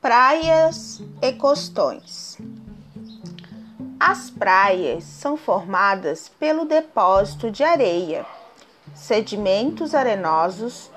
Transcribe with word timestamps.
Praias 0.00 1.02
e 1.20 1.32
costões. 1.32 2.38
As 3.98 4.30
praias 4.30 5.04
são 5.04 5.36
formadas 5.36 6.28
pelo 6.28 6.64
depósito 6.64 7.50
de 7.50 7.64
areia, 7.64 8.26
sedimentos 8.94 9.94
arenosos 9.94 10.90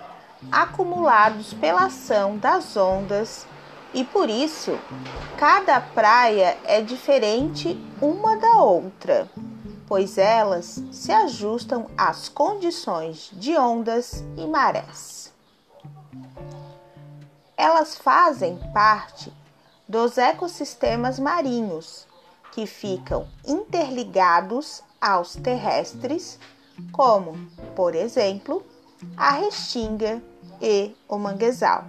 acumulados 0.52 1.54
pela 1.54 1.86
ação 1.86 2.38
das 2.38 2.78
ondas 2.78 3.48
e 3.94 4.04
por 4.04 4.30
isso 4.30 4.78
cada 5.38 5.82
praia 5.82 6.58
é 6.64 6.82
diferente 6.82 7.78
uma 8.02 8.38
da 8.38 8.62
outra, 8.62 9.30
pois 9.88 10.18
elas 10.18 10.84
se 10.92 11.12
ajustam 11.12 11.90
às 11.98 12.30
condições 12.30 13.32
de 13.34 13.58
ondas 13.58 14.24
e 14.38 14.46
marés 14.46 15.29
elas 17.70 17.96
fazem 17.96 18.58
parte 18.74 19.32
dos 19.88 20.18
ecossistemas 20.18 21.20
marinhos 21.20 22.08
que 22.52 22.66
ficam 22.66 23.28
interligados 23.46 24.84
aos 25.00 25.36
terrestres, 25.36 26.40
como, 26.92 27.38
por 27.76 27.94
exemplo, 27.94 28.66
a 29.16 29.32
restinga 29.34 30.22
e 30.60 30.96
o 31.08 31.18
manguezal. 31.20 31.86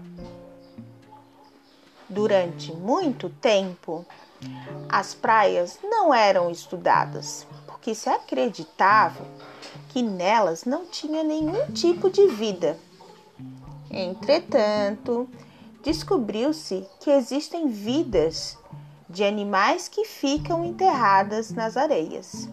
Durante 2.06 2.72
muito 2.72 3.30
tempo, 3.30 4.04
as 4.86 5.14
praias 5.14 5.78
não 5.82 6.12
eram 6.12 6.50
estudadas, 6.50 7.46
porque 7.66 7.94
se 7.94 8.10
acreditava 8.10 9.24
que 9.88 10.02
nelas 10.02 10.66
não 10.66 10.84
tinha 10.84 11.24
nenhum 11.24 11.72
tipo 11.72 12.10
de 12.10 12.26
vida. 12.26 12.78
Entretanto, 13.90 15.28
descobriu-se 15.82 16.86
que 17.00 17.10
existem 17.10 17.68
vidas 17.68 18.58
de 19.08 19.24
animais 19.24 19.88
que 19.88 20.04
ficam 20.04 20.64
enterradas 20.64 21.50
nas 21.50 21.76
areias 21.76 22.48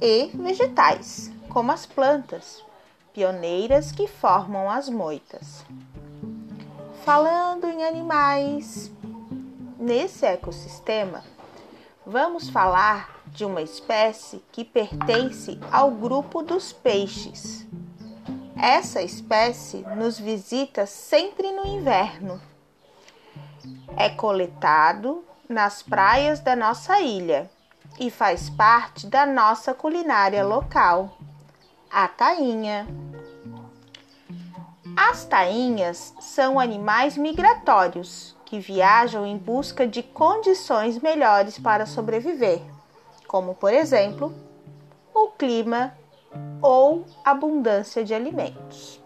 e 0.00 0.30
vegetais, 0.34 1.30
como 1.48 1.70
as 1.70 1.86
plantas, 1.86 2.64
pioneiras 3.12 3.92
que 3.92 4.08
formam 4.08 4.70
as 4.70 4.88
moitas. 4.88 5.64
Falando 7.04 7.66
em 7.66 7.84
animais, 7.84 8.90
nesse 9.78 10.26
ecossistema, 10.26 11.22
vamos 12.06 12.48
falar 12.48 13.20
de 13.28 13.44
uma 13.44 13.62
espécie 13.62 14.42
que 14.50 14.64
pertence 14.64 15.58
ao 15.70 15.90
grupo 15.90 16.42
dos 16.42 16.72
peixes 16.72 17.66
essa 18.60 19.00
espécie 19.00 19.78
nos 19.96 20.18
visita 20.18 20.84
sempre 20.84 21.50
no 21.50 21.66
inverno. 21.66 22.40
É 23.96 24.10
coletado 24.10 25.24
nas 25.48 25.82
praias 25.82 26.40
da 26.40 26.54
nossa 26.54 27.00
ilha 27.00 27.50
e 27.98 28.10
faz 28.10 28.50
parte 28.50 29.06
da 29.06 29.24
nossa 29.24 29.72
culinária 29.72 30.44
local, 30.44 31.16
a 31.90 32.06
tainha. 32.06 32.86
As 34.94 35.24
tainhas 35.24 36.14
são 36.20 36.60
animais 36.60 37.16
migratórios 37.16 38.36
que 38.44 38.60
viajam 38.60 39.26
em 39.26 39.38
busca 39.38 39.86
de 39.86 40.02
condições 40.02 40.98
melhores 40.98 41.58
para 41.58 41.86
sobreviver, 41.86 42.60
como 43.26 43.54
por 43.54 43.72
exemplo, 43.72 44.34
o 45.14 45.28
clima 45.28 45.94
ou 46.62 47.04
abundância 47.24 48.04
de 48.04 48.14
alimentos. 48.14 49.00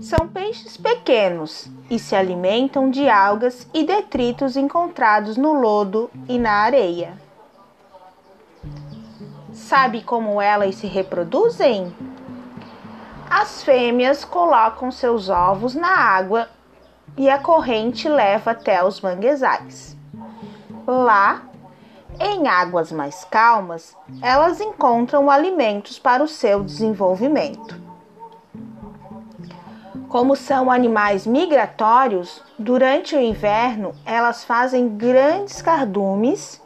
São 0.00 0.28
peixes 0.28 0.76
pequenos 0.76 1.70
e 1.90 1.98
se 1.98 2.14
alimentam 2.14 2.90
de 2.90 3.08
algas 3.08 3.66
e 3.72 3.82
detritos 3.82 4.56
encontrados 4.56 5.36
no 5.36 5.52
lodo 5.52 6.10
e 6.28 6.38
na 6.38 6.52
areia. 6.52 7.14
Sabe 9.52 10.02
como 10.02 10.40
elas 10.40 10.76
se 10.76 10.86
reproduzem? 10.86 11.94
As 13.28 13.64
fêmeas 13.64 14.24
colocam 14.24 14.92
seus 14.92 15.28
ovos 15.28 15.74
na 15.74 15.88
água 15.88 16.48
e 17.16 17.30
a 17.30 17.38
corrente 17.38 18.08
leva 18.08 18.50
até 18.50 18.84
os 18.84 19.00
manguezais. 19.00 19.96
Lá, 20.86 21.42
em 22.18 22.48
águas 22.48 22.90
mais 22.92 23.24
calmas, 23.24 23.96
elas 24.22 24.60
encontram 24.60 25.30
alimentos 25.30 25.98
para 25.98 26.22
o 26.22 26.28
seu 26.28 26.62
desenvolvimento. 26.62 27.80
Como 30.08 30.36
são 30.36 30.70
animais 30.70 31.26
migratórios, 31.26 32.42
durante 32.58 33.16
o 33.16 33.20
inverno 33.20 33.94
elas 34.04 34.44
fazem 34.44 34.88
grandes 34.96 35.60
cardumes 35.60 36.62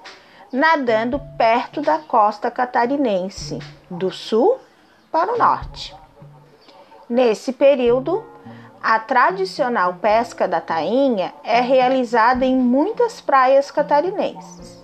nadando 0.52 1.20
perto 1.38 1.80
da 1.80 1.98
costa 1.98 2.50
catarinense, 2.50 3.58
do 3.88 4.10
sul 4.10 4.58
para 5.10 5.32
o 5.32 5.38
norte. 5.38 5.94
Nesse 7.08 7.52
período, 7.52 8.24
a 8.82 8.98
tradicional 8.98 9.94
pesca 9.94 10.46
da 10.48 10.60
tainha 10.60 11.34
é 11.44 11.60
realizada 11.60 12.44
em 12.44 12.56
muitas 12.56 13.20
praias 13.20 13.70
catarinenses. 13.70 14.79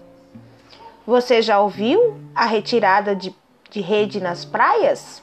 Você 1.07 1.41
já 1.41 1.61
ouviu 1.61 2.21
a 2.35 2.47
retirada 2.47 3.15
de, 3.15 3.33
de 3.71 3.81
rede 3.81 4.21
nas 4.21 4.45
praias? 4.45 5.23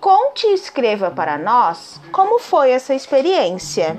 Conte 0.00 0.46
e 0.46 0.54
escreva 0.54 1.10
para 1.10 1.38
nós 1.38 2.00
como 2.10 2.40
foi 2.40 2.70
essa 2.70 2.94
experiência. 2.94 3.96